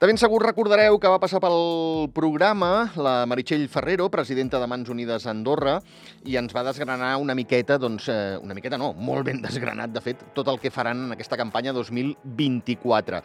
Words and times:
De 0.00 0.08
ben 0.08 0.16
segur 0.16 0.38
recordareu 0.40 0.94
que 0.96 1.10
va 1.12 1.18
passar 1.20 1.42
pel 1.44 2.06
programa 2.16 2.86
la 2.96 3.26
Meritxell 3.28 3.66
Ferrero, 3.68 4.06
presidenta 4.08 4.56
de 4.56 4.64
Mans 4.64 4.88
Unides 4.88 5.26
Andorra, 5.28 5.74
i 6.24 6.38
ens 6.40 6.54
va 6.56 6.62
desgranar 6.64 7.10
una 7.20 7.34
miqueta, 7.36 7.76
doncs, 7.76 8.06
eh, 8.08 8.38
una 8.40 8.54
miqueta 8.56 8.78
no, 8.80 8.94
molt 8.96 9.26
ben 9.26 9.42
desgranat, 9.44 9.92
de 9.92 10.00
fet, 10.00 10.22
tot 10.32 10.48
el 10.48 10.56
que 10.62 10.72
faran 10.72 11.02
en 11.04 11.12
aquesta 11.12 11.36
campanya 11.36 11.74
2024. 11.76 13.20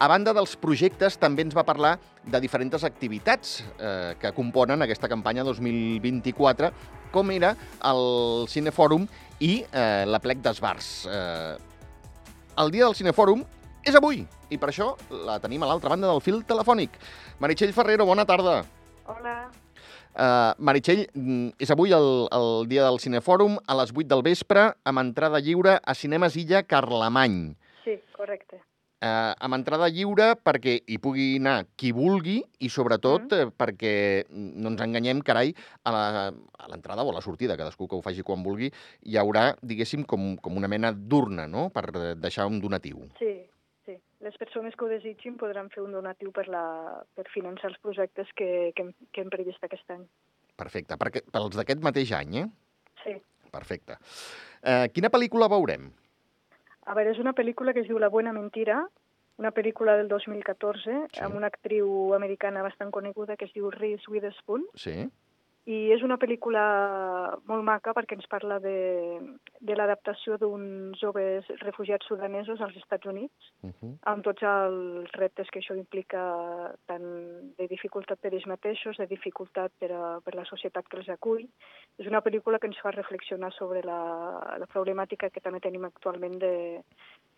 A 0.00 0.08
banda 0.08 0.32
dels 0.32 0.56
projectes, 0.56 1.18
també 1.20 1.44
ens 1.44 1.52
va 1.52 1.66
parlar 1.68 1.98
de 2.24 2.40
diferents 2.40 2.88
activitats 2.88 3.58
eh, 3.76 4.14
que 4.16 4.32
componen 4.32 4.80
aquesta 4.80 5.10
campanya 5.12 5.44
2024, 5.44 6.70
com 7.12 7.34
era 7.36 7.52
el 7.84 8.48
Cinefòrum 8.48 9.04
i 9.44 9.58
eh, 9.60 10.08
la 10.08 10.22
plec. 10.24 10.40
Eh, 10.40 11.52
el 12.64 12.72
dia 12.72 12.88
del 12.88 12.96
Cinefòrum 12.96 13.44
és 13.84 13.96
avui, 13.98 14.22
i 14.48 14.58
per 14.60 14.70
això 14.70 14.94
la 15.26 15.36
tenim 15.42 15.62
a 15.62 15.68
l'altra 15.68 15.92
banda 15.92 16.08
del 16.08 16.22
fil 16.24 16.40
telefònic. 16.48 16.96
Meritxell 17.44 17.74
Ferrero, 17.76 18.06
bona 18.08 18.24
tarda. 18.28 18.62
Hola. 19.04 19.36
Uh, 20.14 20.54
Meritxell, 20.62 21.08
mm, 21.10 21.56
és 21.58 21.72
avui 21.74 21.92
el, 21.92 22.06
el 22.32 22.68
dia 22.70 22.84
del 22.86 23.00
Cinefòrum 23.02 23.58
a 23.66 23.76
les 23.80 23.90
8 23.92 24.06
del 24.12 24.22
vespre 24.22 24.68
amb 24.86 25.02
entrada 25.02 25.42
lliure 25.42 25.80
a 25.82 25.94
Cinemes 25.98 26.38
Illa 26.40 26.62
Carlemany. 26.62 27.56
Sí, 27.84 27.98
correcte. 28.16 28.62
Uh, 29.04 29.34
amb 29.44 29.58
entrada 29.58 29.90
lliure 29.92 30.30
perquè 30.40 30.78
hi 30.88 30.96
pugui 31.02 31.34
anar 31.36 31.66
qui 31.76 31.90
vulgui 31.92 32.38
i 32.64 32.70
sobretot 32.72 33.26
mm. 33.26 33.50
uh, 33.50 33.56
perquè 33.58 33.94
no 34.30 34.70
ens 34.70 34.84
enganyem, 34.86 35.20
carai, 35.26 35.52
a 35.84 36.30
l'entrada 36.70 37.04
o 37.04 37.10
a 37.12 37.16
la 37.18 37.24
sortida, 37.24 37.58
cadascú 37.58 37.90
que 37.90 37.98
ho 37.98 38.04
faci 38.06 38.24
quan 38.24 38.46
vulgui, 38.46 38.70
hi 39.04 39.18
haurà, 39.20 39.50
diguéssim, 39.60 40.06
com, 40.08 40.38
com 40.40 40.56
una 40.56 40.70
mena 40.72 40.94
d'urna, 40.94 41.44
no?, 41.50 41.68
per 41.74 41.90
eh, 41.90 42.14
deixar 42.16 42.46
un 42.48 42.62
donatiu. 42.62 43.02
Sí. 43.18 43.34
Les 44.24 44.36
persones 44.40 44.72
que 44.74 44.86
ho 44.86 44.88
desitgin 44.88 45.36
podran 45.40 45.68
fer 45.74 45.82
un 45.84 45.92
donatiu 45.92 46.30
per, 46.32 46.46
la, 46.48 46.64
per 47.16 47.26
finançar 47.32 47.68
els 47.70 47.80
projectes 47.84 48.30
que, 48.38 48.72
que, 48.76 48.86
hem, 48.86 48.92
que 49.12 49.20
hem 49.24 49.32
previst 49.32 49.62
aquest 49.66 49.90
any. 49.92 50.06
Perfecte. 50.56 50.96
Perquè, 51.00 51.24
pels 51.34 51.58
d'aquest 51.58 51.82
mateix 51.84 52.12
any, 52.16 52.38
eh? 52.44 52.46
Sí. 53.02 53.18
Perfecte. 53.52 53.98
Uh, 54.64 54.86
quina 54.94 55.10
pel·lícula 55.12 55.50
veurem? 55.52 55.90
A 56.88 56.94
veure, 56.96 57.12
és 57.14 57.20
una 57.20 57.34
pel·lícula 57.36 57.74
que 57.76 57.84
es 57.84 57.88
diu 57.90 58.00
La 58.00 58.08
buena 58.12 58.32
mentira, 58.32 58.80
una 59.40 59.50
pel·lícula 59.52 59.96
del 59.98 60.08
2014 60.08 60.84
Sí. 60.84 61.18
sí. 61.18 61.22
amb 61.26 61.36
una 61.36 61.48
actriu 61.52 62.14
americana 62.14 62.62
bastant 62.62 62.92
coneguda 62.94 63.36
que 63.36 63.48
es 63.48 63.52
diu 63.54 63.70
Reese 63.70 64.10
Witherspoon 64.10 64.64
Sí? 64.78 64.94
I 65.64 65.76
és 65.94 66.02
una 66.04 66.18
pel·lícula 66.20 66.62
molt 67.48 67.64
maca 67.64 67.94
perquè 67.96 68.18
ens 68.18 68.28
parla 68.28 68.58
de, 68.60 68.76
de 69.64 69.76
l'adaptació 69.78 70.36
d'uns 70.40 71.00
joves 71.00 71.48
refugiats 71.62 72.04
sudanesos 72.10 72.60
als 72.60 72.76
Estats 72.82 73.08
Units 73.08 73.52
Uh 73.64 73.70
-huh. 73.70 73.94
amb 74.12 74.22
tots 74.24 74.42
els 74.42 75.10
reptes 75.12 75.48
que 75.50 75.60
això 75.60 75.74
implica, 75.76 76.20
tant 76.86 77.06
de 77.56 77.66
dificultat 77.66 78.20
per 78.20 78.32
ells 78.32 78.46
mateixos, 78.46 78.96
de 78.98 79.06
dificultat 79.06 79.72
per, 79.80 79.90
a, 79.92 80.20
per 80.20 80.34
la 80.34 80.44
societat 80.44 80.86
que 80.88 80.98
els 80.98 81.08
acull. 81.08 81.48
És 81.98 82.06
una 82.06 82.20
pel·lícula 82.20 82.58
que 82.58 82.66
ens 82.66 82.80
fa 82.80 82.90
reflexionar 82.90 83.52
sobre 83.52 83.80
la, 83.82 84.56
la 84.58 84.66
problemàtica 84.66 85.30
que 85.30 85.40
també 85.40 85.60
tenim 85.60 85.84
actualment 85.84 86.38
de, 86.38 86.82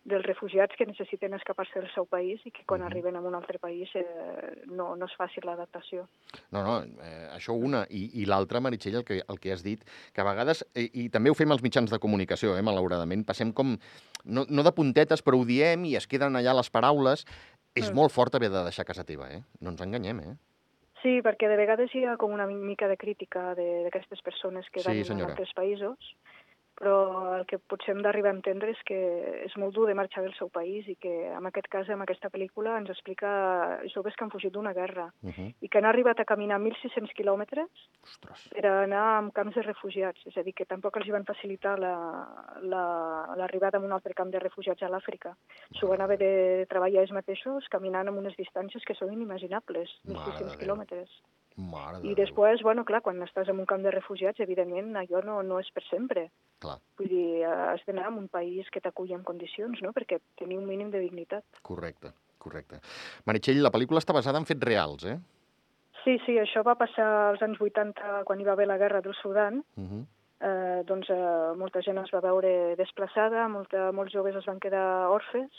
dels 0.07 0.23
refugiats 0.23 0.75
que 0.79 0.85
necessiten 0.87 1.33
escapar-se 1.35 1.81
del 1.81 1.89
seu 1.91 2.05
país 2.07 2.39
i 2.47 2.51
que 2.51 2.63
quan 2.65 2.79
Mhm. 2.81 2.87
arriben 2.87 3.15
a 3.17 3.21
un 3.21 3.35
altre 3.35 3.59
país 3.59 3.89
eh, 3.93 4.63
no, 4.67 4.95
no 4.95 5.05
és 5.05 5.15
fàcil 5.19 5.43
l'adaptació. 5.45 6.07
No, 6.51 6.63
no, 6.63 6.77
eh, 7.03 7.27
això 7.35 7.51
una. 7.53 7.85
I, 7.89 8.21
i 8.21 8.25
l'altra, 8.25 8.61
Meritxell, 8.63 8.95
el 8.95 9.03
que, 9.03 9.21
el 9.27 9.39
que 9.39 9.51
has 9.51 9.63
dit, 9.63 9.83
que 10.13 10.21
a 10.21 10.23
vegades, 10.23 10.63
i, 10.75 10.87
i 11.03 11.09
també 11.09 11.29
ho 11.29 11.35
fem 11.35 11.51
als 11.51 11.61
mitjans 11.61 11.91
de 11.91 11.99
comunicació, 11.99 12.55
eh, 12.57 12.61
malauradament, 12.63 13.25
passem 13.27 13.51
com, 13.51 13.75
no, 14.23 14.45
no 14.49 14.63
de 14.63 14.71
puntetes, 14.71 15.21
però 15.23 15.41
ho 15.41 15.45
diem 15.45 15.83
i 15.85 15.95
es 15.97 16.07
queden 16.07 16.35
allà 16.39 16.55
les 16.55 16.69
paraules. 16.71 17.25
És 17.75 17.91
Mm. 17.91 17.95
molt 17.95 18.11
fort 18.11 18.33
haver 18.33 18.49
de 18.49 18.63
deixar 18.63 18.85
casa 18.85 19.03
teva, 19.03 19.27
eh? 19.31 19.43
No 19.59 19.69
ens 19.69 19.81
enganyem, 19.81 20.19
eh? 20.21 20.35
Sí, 21.03 21.19
perquè 21.21 21.47
de 21.47 21.57
vegades 21.57 21.93
hi 21.93 22.05
ha 22.05 22.15
com 22.17 22.31
una 22.33 22.47
mica 22.47 22.87
de 22.87 22.97
crítica 22.97 23.53
de- 23.53 23.83
d'aquestes 23.83 24.21
persones 24.23 24.65
que 24.71 24.79
Sí, 24.79 24.87
van 24.87 25.21
a 25.21 25.25
altres 25.25 25.53
països, 25.53 26.15
però 26.77 27.37
el 27.39 27.45
que 27.49 27.57
potser 27.57 27.95
hem 27.95 28.01
d'arribar 28.05 28.29
a 28.31 28.37
entendre 28.37 28.69
és 28.71 28.81
que 28.85 28.97
és 29.45 29.55
molt 29.57 29.73
dur 29.73 29.87
de 29.87 29.95
marxar 29.97 30.21
del 30.23 30.35
seu 30.37 30.49
país 30.53 30.87
i 30.87 30.95
que 30.95 31.13
en 31.33 31.45
aquest 31.49 31.67
cas, 31.73 31.89
amb 31.89 32.05
aquesta 32.05 32.29
pel·lícula, 32.29 32.77
ens 32.77 32.89
explica 32.93 33.81
joves 33.93 34.15
que 34.15 34.23
han 34.23 34.31
fugit 34.31 34.53
d'una 34.53 34.73
guerra 34.73 35.11
Uh 35.23 35.31
-huh. 35.31 35.53
i 35.61 35.69
que 35.69 35.77
han 35.77 35.85
arribat 35.85 36.19
a 36.19 36.25
caminar 36.25 36.59
1.600 36.59 37.13
quilòmetres 37.15 37.69
per 38.51 38.65
anar 38.65 39.17
a 39.17 39.31
camps 39.33 39.55
de 39.55 39.61
refugiats. 39.61 40.21
És 40.27 40.37
a 40.37 40.43
dir, 40.43 40.53
que 40.53 40.65
tampoc 40.65 40.95
els 40.97 41.07
hi 41.07 41.11
van 41.11 41.25
facilitar 41.25 41.79
l'arribada 41.79 42.57
la, 42.61 43.35
l'arribada 43.35 43.77
a 43.77 43.81
un 43.81 43.91
altre 43.91 44.13
camp 44.13 44.29
de 44.31 44.39
refugiats 44.39 44.81
a 44.83 44.89
l'Àfrica. 44.89 45.35
S'ho 45.79 45.87
van 45.87 46.01
haver 46.01 46.17
de 46.17 46.65
treballar 46.69 47.01
ells 47.01 47.11
mateixos 47.11 47.67
caminant 47.69 48.07
amb 48.07 48.19
unes 48.19 48.35
distàncies 48.37 48.83
que 48.85 48.93
són 48.93 49.11
inimaginables, 49.13 49.89
Mare 50.05 50.19
de 50.19 50.31
1.600 50.31 50.49
Déu. 50.51 50.59
quilòmetres. 50.59 51.09
Mare 51.57 52.03
I 52.05 52.13
després, 52.13 52.61
bueno, 52.61 52.83
clar, 52.85 52.99
quan 53.01 53.17
estàs 53.25 53.49
en 53.49 53.57
un 53.57 53.65
camp 53.65 53.81
de 53.81 53.89
refugiats, 53.89 54.39
evidentment, 54.43 54.91
allò 54.99 55.23
no, 55.25 55.39
no 55.41 55.57
és 55.59 55.69
per 55.73 55.81
sempre. 55.89 56.27
Clar, 56.61 56.77
Vull 56.99 57.09
dir, 57.09 57.41
eh, 57.41 57.55
has 57.71 57.81
d'anar 57.87 58.05
a 58.05 58.13
un 58.13 58.27
país 58.29 58.69
que 58.69 58.81
t'aculli 58.81 59.15
en 59.17 59.23
condicions, 59.25 59.81
no?, 59.81 59.89
perquè 59.95 60.19
tenir 60.37 60.59
un 60.59 60.67
mínim 60.69 60.91
de 60.93 61.01
dignitat. 61.01 61.43
correcte, 61.63 62.13
correcte. 62.37 62.77
Meritxell, 63.25 63.63
la 63.63 63.73
pel·lícula 63.73 64.03
està 64.03 64.13
basada 64.13 64.37
en 64.37 64.45
fets 64.45 64.69
reals, 64.69 65.05
eh? 65.09 65.17
Sí, 66.03 66.19
sí, 66.25 66.37
això 66.37 66.61
va 66.63 66.77
passar 66.77 67.07
als 67.31 67.41
anys 67.41 67.59
80, 67.59 68.21
quan 68.29 68.39
hi 68.39 68.45
va 68.45 68.53
haver 68.53 68.67
la 68.67 68.77
guerra 68.77 69.01
del 69.01 69.15
Sudan. 69.15 69.63
Uh 69.75 69.83
-huh. 69.83 70.05
Eh, 70.39 70.83
doncs 70.85 71.09
eh, 71.09 71.53
molta 71.57 71.81
gent 71.81 71.97
es 71.97 72.11
va 72.13 72.21
veure 72.21 72.75
desplaçada, 72.75 73.47
molta, 73.47 73.91
molts 73.91 74.13
joves 74.13 74.35
es 74.35 74.45
van 74.45 74.59
quedar 74.59 75.09
orfes, 75.09 75.49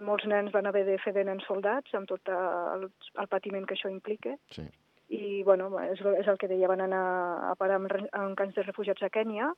molts 0.00 0.24
nens 0.26 0.52
van 0.52 0.66
haver 0.66 0.84
de 0.86 0.98
fer 0.98 1.12
de 1.12 1.24
nens 1.24 1.44
soldats, 1.44 1.92
amb 1.94 2.06
tot 2.06 2.20
el, 2.28 2.88
el 3.18 3.26
patiment 3.26 3.66
que 3.66 3.74
això 3.74 3.90
implica. 3.90 4.36
Sí. 4.50 4.62
I 5.08 5.42
bueno, 5.42 5.70
és, 5.80 6.00
és 6.20 6.26
el 6.28 6.36
que 6.38 6.48
deia, 6.48 6.68
van 6.68 6.80
anar 6.84 7.50
a 7.50 7.54
parar 7.56 7.80
re- 7.80 8.08
en 8.12 8.34
camps 8.36 8.54
de 8.54 8.62
refugiats 8.62 9.02
a 9.02 9.08
Kènia 9.10 9.52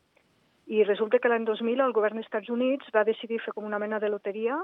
i 0.71 0.85
resulta 0.85 1.19
que 1.19 1.29
l'any 1.29 1.45
2000 1.45 1.81
el 1.81 1.93
govern 1.93 2.15
dels 2.17 2.27
Estats 2.27 2.49
Units 2.49 2.87
va 2.95 3.03
decidir 3.05 3.41
fer 3.41 3.53
com 3.53 3.65
una 3.65 3.79
mena 3.79 3.99
de 3.99 4.09
loteria 4.09 4.57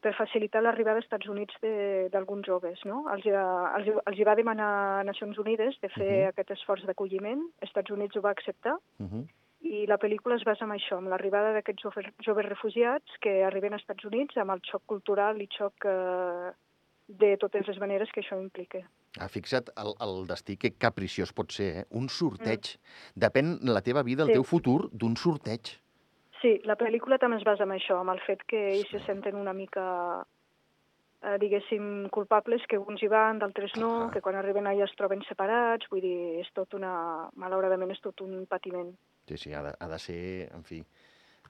per 0.00 0.12
facilitar 0.14 0.60
l'arribada 0.62 0.96
als 1.00 1.06
Estats 1.06 1.26
Units 1.28 1.54
de- 1.62 2.08
d'alguns 2.12 2.46
joves. 2.46 2.84
No? 2.84 3.06
Els, 3.14 3.24
els, 3.26 3.88
els 4.06 4.18
hi 4.18 4.24
va 4.24 4.34
demanar 4.36 5.00
a 5.00 5.04
Nacions 5.04 5.38
Unides 5.38 5.80
de 5.80 5.88
fer 5.88 6.12
Mhm. 6.22 6.28
aquest 6.28 6.50
esforç 6.50 6.84
d'acolliment, 6.86 7.42
Estats 7.62 7.90
Units 7.90 8.16
ho 8.16 8.20
va 8.20 8.30
acceptar 8.30 8.76
Uh 9.00 9.06
-huh. 9.06 9.24
i 9.60 9.86
la 9.86 9.98
pel·lícula 9.98 10.36
es 10.36 10.44
basa 10.44 10.64
en 10.66 10.70
això, 10.70 10.98
en 10.98 11.08
l'arribada 11.10 11.52
d'aquests 11.52 11.82
joves, 11.82 12.06
joves 12.20 12.46
refugiats 12.46 13.10
que 13.20 13.42
arriben 13.42 13.72
als 13.72 13.82
Estats 13.82 14.04
Units 14.04 14.36
amb 14.36 14.50
el 14.52 14.60
xoc 14.62 14.82
cultural 14.86 15.40
i 15.42 15.48
xoc 15.48 15.72
eh, 15.84 16.52
de 17.08 17.36
totes 17.40 17.66
les 17.66 17.78
maneres 17.80 18.10
que 18.12 18.20
això 18.20 18.36
implica. 18.40 18.82
Ah, 19.18 19.28
fixa't 19.32 19.70
el, 19.80 19.94
el 20.04 20.26
destí 20.28 20.56
que 20.60 20.74
capriciós 20.76 21.32
pot 21.32 21.50
ser, 21.50 21.68
eh? 21.80 21.84
Un 21.96 22.08
sorteig. 22.12 22.74
Depèn 23.16 23.58
la 23.64 23.80
teva 23.82 24.02
vida, 24.04 24.22
el 24.22 24.28
Sí. 24.28 24.34
teu 24.34 24.44
futur, 24.44 24.90
d'un 24.92 25.16
sorteig. 25.16 25.72
Sí, 26.42 26.60
la 26.64 26.76
pel·lícula 26.76 27.18
també 27.18 27.38
es 27.40 27.44
basa 27.44 27.64
en 27.64 27.70
això, 27.74 27.96
amb 27.98 28.10
el 28.10 28.20
fet 28.26 28.44
que 28.46 28.60
ells 28.76 28.90
se 28.92 29.00
senten 29.06 29.34
una 29.34 29.52
mica, 29.52 30.24
eh, 31.24 31.36
diguéssim, 31.40 32.08
culpables, 32.14 32.62
que 32.68 32.78
uns 32.78 33.02
hi 33.02 33.08
van, 33.08 33.40
d'altres 33.40 33.74
no, 33.76 34.04
Ah. 34.06 34.10
que 34.12 34.20
quan 34.20 34.36
arriben 34.36 34.64
allà 34.66 34.84
es 34.84 34.94
troben 34.94 35.24
separats, 35.26 35.88
vull 35.90 36.00
dir, 36.00 36.40
és 36.44 36.52
tot 36.54 36.74
una... 36.74 37.28
malauradament 37.34 37.90
és 37.90 38.00
tot 38.00 38.20
un 38.20 38.46
patiment. 38.46 38.94
Sí, 39.26 39.36
sí, 39.36 39.52
ha 39.52 39.62
de, 39.62 39.74
ha 39.80 39.88
de 39.88 39.98
ser, 39.98 40.52
en 40.54 40.62
fi... 40.62 40.84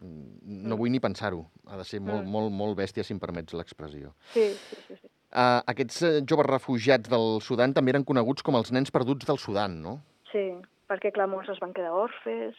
mm, 0.00 0.38
No 0.64 0.76
Mm. 0.76 0.78
vull 0.78 0.90
ni 0.90 1.00
pensar-ho. 1.00 1.44
Ha 1.66 1.76
de 1.76 1.84
ser 1.84 2.00
molt, 2.00 2.24
Mm. 2.24 2.30
molt, 2.30 2.50
molt 2.52 2.78
bèstia, 2.78 3.02
si 3.04 3.12
em 3.12 3.18
permets 3.20 3.52
l'expressió. 3.52 4.14
Sí, 4.32 4.48
sí, 4.54 4.76
sí. 4.86 4.96
sí. 4.96 5.07
Uh, 5.38 5.60
aquests 5.70 6.00
eh, 6.02 6.08
joves 6.26 6.48
refugiats 6.48 7.10
del 7.12 7.36
Sudan 7.44 7.70
també 7.76 7.92
eren 7.92 8.02
coneguts 8.02 8.42
com 8.42 8.56
els 8.58 8.72
nens 8.74 8.90
perduts 8.90 9.28
del 9.28 9.38
Sudan, 9.38 9.76
no? 9.84 10.00
sí 10.32 10.48
perquè, 10.88 11.12
clar, 11.14 11.28
molts 11.30 11.52
es 11.52 11.60
van 11.62 11.74
quedar 11.76 11.92
orfes, 11.94 12.58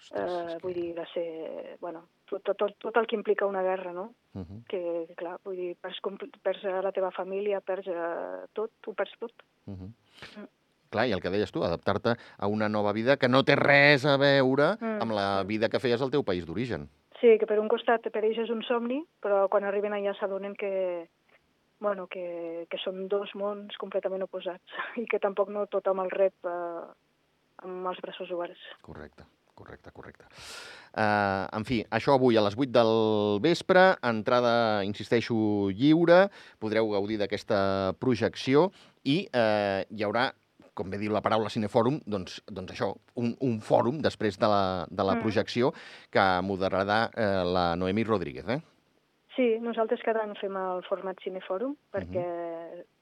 Ostres, 0.00 0.30
eh, 0.32 0.58
vull 0.62 0.72
dir, 0.72 0.94
va 0.96 1.04
ser, 1.12 1.76
bueno, 1.82 2.06
tot, 2.30 2.40
tot, 2.56 2.72
tot, 2.80 2.96
el 2.96 3.06
que 3.06 3.18
implica 3.18 3.46
una 3.46 3.62
guerra, 3.62 3.92
no? 3.92 4.14
Uh 4.32 4.40
-huh, 4.40 4.62
Que, 4.66 4.80
clar, 5.14 5.36
vull 5.44 5.56
dir, 5.56 5.76
perds, 5.76 6.00
perds 6.42 6.62
la 6.64 6.92
teva 6.92 7.10
família, 7.10 7.60
perds 7.60 7.90
tot, 8.54 8.70
ho 8.86 8.94
perds 8.94 9.12
tot. 9.18 9.32
uh 9.66 9.74
-huh. 9.74 9.90
Mm. 10.38 10.48
Clar, 10.90 11.06
i 11.06 11.12
el 11.12 11.20
que 11.20 11.30
deies 11.30 11.52
tu, 11.52 11.62
adaptar-te 11.62 12.16
a 12.38 12.46
una 12.48 12.68
nova 12.68 12.92
vida 12.92 13.16
que 13.16 13.28
no 13.28 13.44
té 13.44 13.54
res 13.54 14.04
a 14.04 14.16
veure 14.16 14.76
Mm, 14.80 15.02
amb 15.02 15.12
la 15.12 15.44
vida 15.44 15.68
que 15.68 15.78
feies 15.78 16.02
al 16.02 16.10
teu 16.10 16.24
país 16.24 16.46
d'origen. 16.46 16.88
Sí, 17.20 17.38
que 17.38 17.46
per 17.46 17.60
un 17.60 17.68
costat 17.68 18.10
per 18.10 18.24
ells 18.24 18.38
és 18.38 18.50
un 18.50 18.62
somni, 18.62 19.04
però 19.22 19.48
quan 19.48 19.64
arriben 19.64 19.92
allà 19.92 20.14
s'adonen 20.18 20.56
que, 20.56 21.06
bueno, 21.80 22.06
que, 22.12 22.66
que 22.70 22.78
són 22.84 23.06
dos 23.08 23.32
mons 23.34 23.76
completament 23.80 24.24
oposats 24.26 24.80
i 25.02 25.06
que 25.10 25.20
tampoc 25.22 25.50
no 25.52 25.66
tothom 25.72 26.02
el 26.04 26.10
rep 26.12 26.48
eh, 26.48 26.88
amb 27.64 27.90
els 27.92 28.00
braços 28.04 28.30
oberts. 28.32 28.60
Correcte, 28.84 29.24
correcte, 29.58 29.92
correcte. 29.92 30.24
Uh, 30.90 31.46
en 31.54 31.64
fi, 31.68 31.80
això 31.94 32.16
avui 32.16 32.36
a 32.36 32.42
les 32.42 32.56
8 32.58 32.72
del 32.74 33.40
vespre, 33.44 33.84
entrada, 34.08 34.82
insisteixo, 34.88 35.70
lliure, 35.76 36.24
podreu 36.58 36.88
gaudir 36.96 37.20
d'aquesta 37.20 37.94
projecció 38.00 38.70
i 39.04 39.22
uh, 39.30 39.86
hi 39.86 40.06
haurà 40.06 40.30
com 40.74 40.88
bé 40.88 40.96
diu 40.96 41.12
la 41.12 41.20
paraula 41.20 41.50
cinefòrum, 41.52 41.98
doncs, 42.08 42.38
doncs 42.48 42.72
això, 42.72 42.94
un, 43.20 43.34
un 43.44 43.58
fòrum 43.60 43.98
després 44.00 44.38
de 44.40 44.48
la, 44.48 44.86
de 44.88 45.04
la 45.04 45.16
Mm. 45.16 45.20
projecció 45.20 45.72
que 46.14 46.24
moderarà 46.46 47.10
eh, 47.12 47.44
la 47.44 47.64
Noemi 47.76 48.04
Rodríguez, 48.06 48.48
eh? 48.48 48.60
Sí, 49.36 49.46
nosaltres 49.62 50.02
cada 50.02 50.24
any 50.26 50.34
fem 50.40 50.56
el 50.58 50.82
format 50.88 51.20
Cinefòrum 51.22 51.76
perquè 51.94 52.24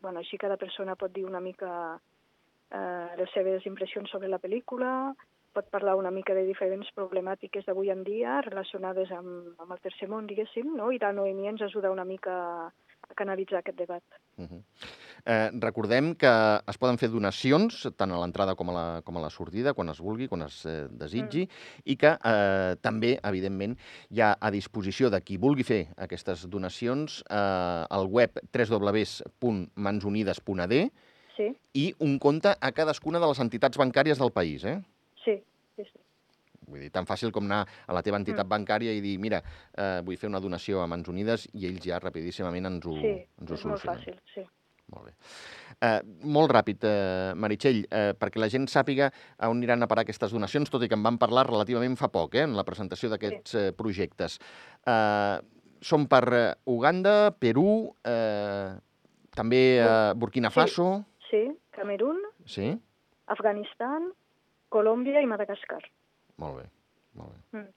bueno, 0.05 0.21
així 0.21 0.37
cada 0.41 0.59
persona 0.61 0.97
pot 0.97 1.13
dir 1.15 1.25
una 1.25 1.41
mica 1.41 1.71
eh, 1.97 3.09
les 3.17 3.33
seves 3.33 3.65
impressions 3.67 4.11
sobre 4.13 4.29
la 4.29 4.41
pel·lícula, 4.43 5.15
pot 5.57 5.71
parlar 5.73 5.97
una 5.97 6.13
mica 6.13 6.35
de 6.37 6.45
diferents 6.47 6.91
problemàtiques 6.95 7.65
d'avui 7.67 7.91
en 7.91 8.05
dia 8.05 8.41
relacionades 8.45 9.11
amb, 9.15 9.55
amb 9.59 9.73
el 9.75 9.81
tercer 9.83 10.09
món, 10.13 10.29
diguéssim, 10.29 10.75
no? 10.77 10.93
i 10.93 11.01
la 11.03 11.15
Noemí 11.17 11.49
ens 11.49 11.65
ajuda 11.65 11.91
una 11.95 12.05
mica 12.05 12.37
a 12.37 12.69
canalitzar 13.19 13.59
aquest 13.61 13.79
debat. 13.79 14.03
Uh 14.39 14.47
-huh. 14.47 14.63
eh, 15.27 15.51
recordem 15.61 16.15
que 16.15 16.61
es 16.67 16.79
poden 16.79 16.99
fer 16.99 17.11
donacions 17.11 17.89
tant 17.97 18.13
a 18.13 18.19
l'entrada 18.21 18.55
com, 18.55 18.71
a 18.71 18.73
la, 18.73 19.03
com 19.03 19.17
a 19.17 19.21
la 19.21 19.31
sortida, 19.31 19.75
quan 19.75 19.89
es 19.89 20.01
vulgui, 20.01 20.29
quan 20.29 20.43
es 20.43 20.67
eh, 20.67 20.89
desitgi, 20.91 21.45
mm. 21.45 21.49
i 21.85 21.97
que 21.97 22.19
eh, 22.25 22.77
també, 22.81 23.19
evidentment, 23.23 23.77
hi 24.11 24.21
ha 24.21 24.37
a 24.41 24.51
disposició 24.51 25.11
de 25.11 25.21
qui 25.21 25.37
vulgui 25.37 25.65
fer 25.65 25.89
aquestes 25.97 26.49
donacions 26.49 27.25
eh, 27.31 27.85
el 27.91 28.07
web 28.07 28.31
www.mansunides.ad 28.53 30.91
sí. 31.37 31.57
i 31.75 31.95
un 31.99 32.19
compte 32.19 32.57
a 32.61 32.73
cadascuna 32.73 33.19
de 33.19 33.27
les 33.27 33.39
entitats 33.41 33.79
bancàries 33.79 34.19
del 34.19 34.33
país, 34.33 34.65
eh? 34.65 34.81
Sí. 35.25 35.43
Vull 36.69 36.85
dir, 36.85 36.93
tan 36.95 37.09
fàcil 37.09 37.33
com 37.35 37.49
anar 37.49 37.65
a 37.65 37.97
la 37.97 38.05
teva 38.05 38.21
entitat 38.21 38.45
mm. 38.45 38.53
bancària 38.53 38.93
i 38.95 39.03
dir, 39.05 39.17
mira, 39.23 39.41
eh, 39.73 39.99
vull 40.05 40.21
fer 40.21 40.31
una 40.31 40.43
donació 40.45 40.83
a 40.83 40.87
Mans 40.91 41.09
Unides 41.09 41.49
i 41.55 41.67
ells 41.71 41.85
ja 41.89 42.01
rapidíssimament 42.03 42.69
ens 42.71 42.87
ho, 42.87 42.95
sí, 43.01 43.17
ens 43.41 43.51
ho 43.51 43.59
és 43.59 43.67
molt 43.73 43.85
fàcil, 43.89 44.21
sí. 44.35 44.47
Molt 44.89 45.11
bé. 45.11 45.13
Eh, 45.85 45.99
molt 46.33 46.49
ràpid, 46.55 46.85
eh, 46.89 47.35
Meritxell, 47.37 47.83
eh, 47.93 48.15
perquè 48.17 48.41
la 48.41 48.49
gent 48.49 48.65
sàpiga 48.73 49.11
on 49.45 49.59
aniran 49.59 49.85
a 49.85 49.89
parar 49.91 50.07
aquestes 50.07 50.33
donacions, 50.33 50.71
tot 50.73 50.83
i 50.83 50.89
que 50.89 50.97
en 50.97 51.05
vam 51.05 51.19
parlar 51.21 51.45
relativament 51.47 51.97
fa 52.01 52.09
poc, 52.09 52.35
eh, 52.35 52.47
en 52.49 52.57
la 52.57 52.65
presentació 52.65 53.11
d'aquests 53.13 53.53
sí. 53.53 53.59
eh, 53.59 53.73
projectes. 53.77 54.39
Eh, 54.87 55.39
són 55.81 56.09
per 56.09 56.25
eh, 56.33 56.55
Uganda, 56.65 57.35
Perú, 57.39 57.95
eh, 58.05 58.73
també 59.37 59.63
eh, 59.79 60.15
Burkina 60.17 60.51
Faso... 60.51 61.05
Sí, 61.29 61.45
sí. 61.45 61.59
Camerún, 61.79 62.17
sí. 62.49 62.73
Afganistan, 63.31 64.09
Colòmbia 64.73 65.21
i 65.23 65.29
Madagascar. 65.31 65.83
Molt 66.39 66.61
bé, 66.61 66.67
molt 67.19 67.35
bé. 67.35 67.59
Mm. 67.59 67.69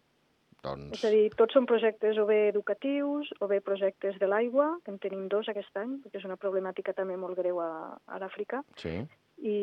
Doncs... 0.62 0.94
És 0.94 1.06
a 1.08 1.10
dir, 1.10 1.24
tots 1.34 1.56
són 1.58 1.66
projectes 1.70 2.20
o 2.22 2.28
bé 2.30 2.44
educatius 2.52 3.32
o 3.42 3.48
bé 3.50 3.58
projectes 3.66 4.20
de 4.22 4.30
l'aigua, 4.30 4.76
que 4.86 4.94
en 4.94 5.00
tenim 5.02 5.26
dos 5.32 5.50
aquest 5.50 5.78
any, 5.82 5.98
perquè 6.04 6.22
és 6.22 6.28
una 6.28 6.38
problemàtica 6.38 6.94
també 6.94 7.18
molt 7.18 7.40
greu 7.40 7.60
a, 7.64 7.72
a 8.06 8.22
l'Àfrica. 8.22 8.62
Sí. 8.78 9.00
I 9.42 9.58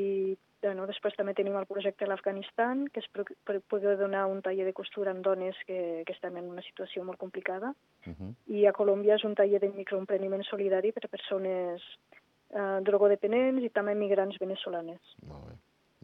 bueno, 0.63 0.89
després 0.91 1.15
també 1.15 1.37
tenim 1.39 1.55
el 1.55 1.69
projecte 1.71 2.03
a 2.03 2.09
l'Afganistan, 2.11 2.89
que 2.91 2.99
és 3.05 3.07
per, 3.15 3.61
poder 3.71 3.95
donar 4.01 4.25
un 4.27 4.43
taller 4.43 4.67
de 4.67 4.75
costura 4.75 5.15
a 5.15 5.21
dones 5.23 5.59
que, 5.69 6.03
que 6.07 6.17
estan 6.17 6.37
en 6.37 6.51
una 6.51 6.65
situació 6.67 7.05
molt 7.07 7.19
complicada. 7.23 7.75
Uh 8.07 8.15
-huh. 8.15 8.35
I 8.47 8.67
a 8.67 8.73
Colòmbia 8.73 9.15
és 9.15 9.25
un 9.25 9.35
taller 9.35 9.61
de 9.61 9.71
microemprendiment 9.71 10.43
solidari 10.51 10.93
per 10.93 11.05
a 11.05 11.15
persones 11.15 11.81
eh, 12.51 12.79
drogodependents 12.83 13.63
i 13.63 13.71
també 13.71 13.95
migrants 13.95 14.39
venezolanes. 14.39 15.01
Molt 15.23 15.47
bé, 15.47 15.55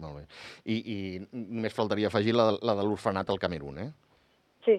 molt 0.02 0.20
bé. 0.20 0.25
I, 0.64 0.76
i 0.76 0.96
només 1.31 1.76
faltaria 1.76 2.11
afegir 2.11 2.35
la, 2.35 2.50
la 2.62 2.75
de 2.79 2.87
l'orfenat 2.87 3.31
al 3.31 3.41
Camerún, 3.43 3.81
eh? 3.85 3.91
Sí. 4.67 4.79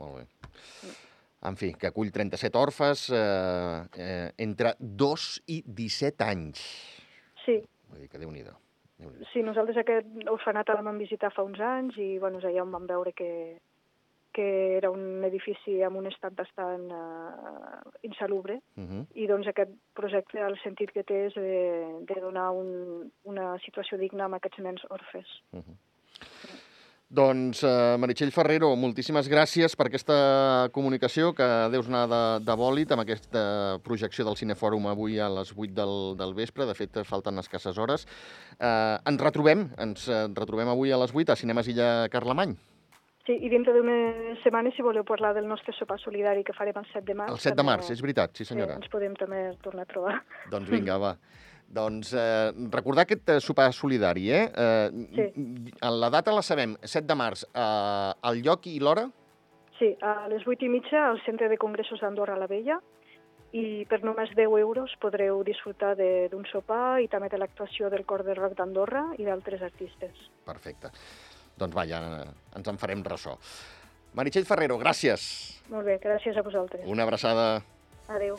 Molt 0.00 0.20
bé. 0.20 0.94
En 1.44 1.58
fi, 1.60 1.74
que 1.76 1.90
acull 1.90 2.10
37 2.12 2.56
orfes 2.56 3.08
eh, 3.12 3.80
eh, 4.00 4.28
entre 4.40 4.74
2 4.80 5.26
i 5.52 5.60
17 5.66 6.24
anys. 6.24 6.62
Sí. 7.44 7.58
Vull 7.90 8.06
dir 8.06 8.08
que 8.08 8.20
déu-n'hi-do. 8.22 8.56
Déu 9.02 9.12
sí, 9.32 9.42
nosaltres 9.44 9.78
aquest 9.80 10.28
orfenat 10.30 10.70
el 10.72 10.82
vam 10.86 10.98
visitar 11.02 11.30
fa 11.34 11.44
uns 11.44 11.60
anys 11.60 11.98
i 12.00 12.14
bueno, 12.22 12.40
allà 12.40 12.62
on 12.62 12.72
vam 12.72 12.86
veure 12.88 13.12
que, 13.12 13.30
que 14.34 14.76
era 14.76 14.90
un 14.90 15.24
edifici 15.24 15.78
amb 15.86 16.00
un 16.00 16.10
estat 16.10 16.34
bastant 16.36 16.90
uh, 16.90 17.80
insalubre 18.02 18.58
uh 18.76 18.84
-huh. 18.84 19.06
i 19.14 19.26
doncs 19.30 19.46
aquest 19.48 19.70
projecte 19.94 20.38
el 20.42 20.58
sentit 20.62 20.90
que 20.90 21.04
té 21.04 21.26
és 21.26 21.34
de, 21.34 22.04
de 22.10 22.20
donar 22.20 22.50
un, 22.50 23.10
una 23.22 23.56
situació 23.64 23.98
digna 23.98 24.26
a 24.26 24.36
aquests 24.36 24.58
nens 24.58 24.82
orfes. 24.90 25.28
Uh 25.52 25.60
-huh. 25.60 25.76
Doncs, 27.14 27.62
eh, 27.62 27.96
Meritxell 28.00 28.32
Ferrero, 28.32 28.74
moltíssimes 28.74 29.28
gràcies 29.30 29.76
per 29.76 29.86
aquesta 29.86 30.68
comunicació 30.72 31.32
que 31.32 31.46
deus 31.70 31.86
anar 31.86 32.08
de, 32.10 32.22
de 32.42 32.56
bòlit 32.58 32.90
amb 32.90 33.02
aquesta 33.02 33.78
projecció 33.84 34.24
del 34.24 34.36
Cinefòrum 34.36 34.86
avui 34.86 35.20
a 35.20 35.28
les 35.28 35.52
8 35.54 35.74
del, 35.74 36.16
del 36.16 36.34
vespre. 36.34 36.66
De 36.66 36.74
fet, 36.74 36.90
falten 37.04 37.38
escasses 37.38 37.78
hores. 37.78 38.06
Eh, 38.58 38.98
ens 39.06 39.20
retrobem, 39.20 39.68
ens 39.78 40.08
retrobem 40.34 40.68
avui 40.68 40.90
a 40.90 40.98
les 40.98 41.14
8 41.14 41.32
a 41.32 41.36
Cinemes 41.36 41.68
Illa 41.68 42.08
Carlemany. 42.08 42.56
Sí, 43.24 43.38
i 43.40 43.48
dintre 43.48 43.72
d'una 43.72 44.36
setmana, 44.42 44.68
si 44.76 44.84
voleu 44.84 45.04
parlar 45.08 45.32
del 45.32 45.46
nostre 45.48 45.72
sopar 45.72 45.96
solidari 46.02 46.44
que 46.44 46.52
farem 46.52 46.76
el 46.76 46.84
7 46.90 47.06
de 47.08 47.14
març... 47.16 47.32
El 47.32 47.40
7 47.40 47.56
de 47.56 47.64
març, 47.64 47.88
és 47.94 48.02
veritat, 48.04 48.34
sí 48.36 48.44
senyora. 48.44 48.76
Sí, 48.76 48.84
ens 48.84 48.92
podem 48.92 49.14
també 49.16 49.40
tornar 49.64 49.86
a 49.86 49.88
trobar. 49.88 50.18
Doncs 50.52 50.68
vinga, 50.68 50.98
va. 51.00 51.14
Doncs 51.74 52.12
eh, 52.12 52.52
recordar 52.74 53.06
aquest 53.06 53.32
eh, 53.32 53.38
sopar 53.40 53.70
solidari, 53.72 54.28
eh? 54.28 54.44
eh 54.52 54.90
sí. 55.16 55.72
La 55.80 56.10
data 56.12 56.34
la 56.36 56.44
sabem, 56.44 56.76
7 56.84 57.08
de 57.08 57.16
març. 57.16 57.46
Eh, 57.48 58.12
el 58.28 58.44
lloc 58.44 58.68
i 58.68 58.76
l'hora? 58.78 59.08
Sí, 59.78 59.94
a 60.04 60.28
les 60.28 60.44
8 60.46 60.68
i 60.68 60.70
mitja 60.70 61.08
al 61.08 61.22
Centre 61.24 61.48
de 61.48 61.58
Congressos 61.58 62.04
d'Andorra 62.04 62.36
la 62.38 62.50
Vella 62.50 62.76
i 63.54 63.86
per 63.88 64.02
només 64.04 64.30
10 64.36 64.52
euros 64.60 64.92
podreu 65.00 65.40
disfrutar 65.46 65.94
d'un 65.96 66.44
sopar 66.50 67.00
i 67.00 67.08
també 67.08 67.30
de 67.32 67.40
l'actuació 67.40 67.88
del 67.90 68.04
Cor 68.04 68.26
de 68.26 68.34
Rock 68.36 68.58
d'Andorra 68.58 69.06
i 69.18 69.24
d'altres 69.24 69.62
artistes. 69.62 70.28
Perfecte. 70.44 70.92
Doncs 71.60 71.76
va, 71.76 71.84
ja 71.86 72.00
ens 72.56 72.70
en 72.70 72.80
farem 72.80 73.04
ressò. 73.06 73.36
Meritxell 74.14 74.46
Ferrero, 74.46 74.78
gràcies. 74.78 75.28
Molt 75.72 75.86
bé, 75.88 75.98
gràcies 76.02 76.36
a 76.38 76.42
vosaltres. 76.46 76.86
Una 76.90 77.06
abraçada. 77.06 77.62
Adéu. 78.08 78.38